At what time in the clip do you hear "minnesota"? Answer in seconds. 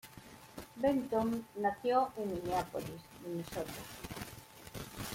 3.23-3.71